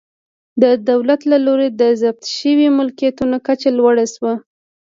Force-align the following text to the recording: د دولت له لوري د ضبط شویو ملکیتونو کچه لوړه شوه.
د 0.61 0.63
دولت 0.89 1.21
له 1.31 1.37
لوري 1.45 1.69
د 1.81 1.83
ضبط 2.01 2.23
شویو 2.37 2.75
ملکیتونو 2.79 3.35
کچه 3.47 3.69
لوړه 3.77 4.05
شوه. 4.13 4.33